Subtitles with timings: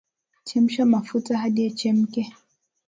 [0.47, 2.21] chemsha mafuta hadi yachemke